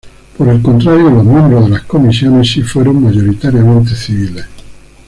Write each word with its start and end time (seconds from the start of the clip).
Por 0.35 0.49
el 0.49 0.63
contrario, 0.63 1.11
los 1.11 1.23
miembros 1.23 1.65
de 1.65 1.69
las 1.69 1.83
comisiones 1.83 2.49
sí 2.51 2.63
fueron 2.63 3.03
mayoritariamente 3.03 3.93
civiles. 3.93 4.47